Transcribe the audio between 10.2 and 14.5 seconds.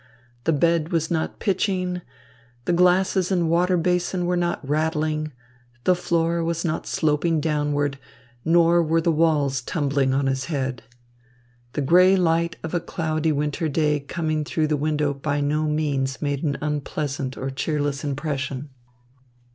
his head. The grey light of a cloudy winter day coming